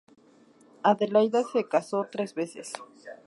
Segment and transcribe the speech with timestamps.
[0.81, 2.73] Adelaida se casó tres veces.